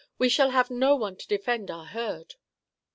We 0.17 0.29
shall 0.29 0.49
have 0.49 0.71
no 0.71 0.95
one 0.95 1.15
to 1.17 1.27
defend 1.27 1.69
our 1.69 1.85
herd." 1.85 2.33